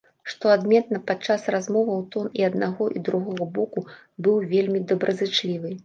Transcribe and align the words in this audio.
Што 0.31 0.45
адметна, 0.53 1.01
падчас 1.11 1.45
размоваў 1.57 2.01
тон 2.15 2.33
і 2.41 2.47
аднаго, 2.49 2.83
і 2.97 3.05
другога 3.11 3.51
боку 3.61 3.87
быў 4.23 4.45
вельмі 4.57 4.87
добразычлівы. 4.95 5.77